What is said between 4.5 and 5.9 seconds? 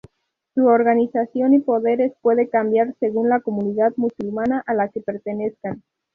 a la que pertenezcan.